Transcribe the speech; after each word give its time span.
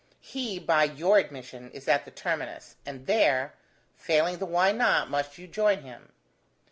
He, 0.19 0.57
by 0.57 0.85
your 0.85 1.19
admission, 1.19 1.69
is 1.73 1.87
at 1.87 2.05
the 2.05 2.09
terminus, 2.09 2.75
and 2.87 3.05
there, 3.05 3.53
failing 3.95 4.39
the 4.39 4.47
why 4.47 4.71
not, 4.71 5.11
must 5.11 5.37
you 5.37 5.45
join 5.47 5.83
him." 5.83 6.11